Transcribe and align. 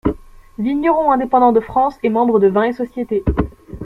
Vignerons 0.57 1.11
indépendants 1.11 1.51
de 1.51 1.59
France 1.59 1.99
est 2.01 2.09
membre 2.09 2.39
de 2.39 2.47
Vin 2.47 2.63
et 2.63 2.73
société. 2.73 3.23